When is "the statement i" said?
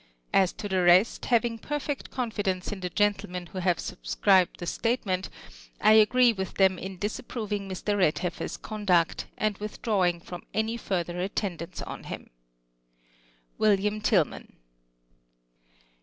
4.59-5.91